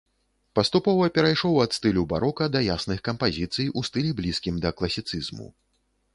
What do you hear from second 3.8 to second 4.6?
стылі блізкім